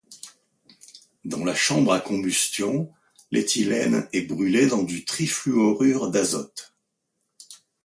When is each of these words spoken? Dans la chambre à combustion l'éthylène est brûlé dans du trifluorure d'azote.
Dans 1.25 1.45
la 1.45 1.53
chambre 1.53 1.93
à 1.93 1.99
combustion 2.01 2.91
l'éthylène 3.29 4.09
est 4.13 4.23
brûlé 4.23 4.65
dans 4.65 4.81
du 4.81 5.05
trifluorure 5.05 6.09
d'azote. 6.09 6.73